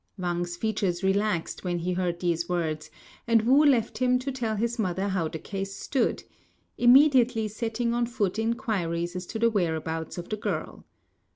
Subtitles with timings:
[0.17, 2.89] Wang's features relaxed when he heard these words;
[3.27, 6.23] and Wu left him to tell his mother how the case stood,
[6.75, 10.87] immediately setting on foot inquiries as to the whereabouts of the girl.